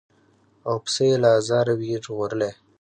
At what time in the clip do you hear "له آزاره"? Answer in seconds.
1.23-1.73